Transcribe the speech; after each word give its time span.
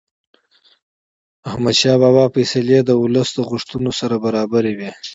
احمدشاه 1.49 1.97
بابا 2.01 2.25
فیصلې 2.35 2.79
د 2.83 2.89
ولس 3.01 3.29
د 3.33 3.39
غوښتنو 3.49 3.91
سره 3.99 4.15
برابرې 4.25 4.73
وې. 4.77 4.91